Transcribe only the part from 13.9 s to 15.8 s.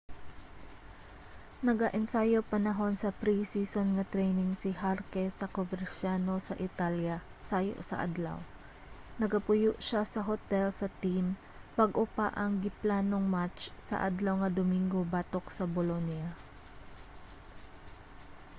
adlaw nga domingo batok sa